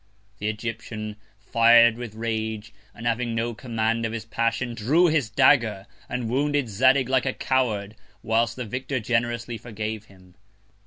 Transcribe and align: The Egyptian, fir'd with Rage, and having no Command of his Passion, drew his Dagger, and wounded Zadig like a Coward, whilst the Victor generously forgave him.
The 0.39 0.47
Egyptian, 0.49 1.15
fir'd 1.37 1.95
with 1.95 2.15
Rage, 2.15 2.73
and 2.95 3.05
having 3.05 3.35
no 3.35 3.53
Command 3.53 4.03
of 4.03 4.13
his 4.13 4.25
Passion, 4.25 4.73
drew 4.73 5.05
his 5.05 5.29
Dagger, 5.29 5.85
and 6.09 6.27
wounded 6.27 6.69
Zadig 6.69 7.07
like 7.07 7.27
a 7.27 7.33
Coward, 7.33 7.95
whilst 8.23 8.55
the 8.55 8.65
Victor 8.65 8.99
generously 8.99 9.59
forgave 9.59 10.05
him. 10.05 10.33